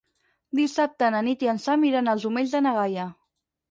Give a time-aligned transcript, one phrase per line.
[0.59, 3.11] Dissabte na Nit i en Sam iran als Omells de na Gaia.